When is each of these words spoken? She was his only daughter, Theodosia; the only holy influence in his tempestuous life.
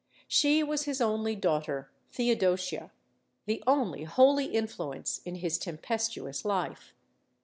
She 0.27 0.63
was 0.63 0.85
his 0.85 0.99
only 0.99 1.35
daughter, 1.35 1.91
Theodosia; 2.11 2.91
the 3.45 3.63
only 3.67 4.03
holy 4.05 4.45
influence 4.45 5.19
in 5.25 5.35
his 5.35 5.59
tempestuous 5.59 6.43
life. 6.43 6.95